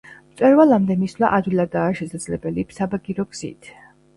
მწვერვალამდე 0.29 0.95
მისვლა 1.01 1.29
ადვილადაა 1.39 1.91
შესაძლებელი 2.01 2.67
საბაგირო 2.79 3.31
გზით. 3.37 3.71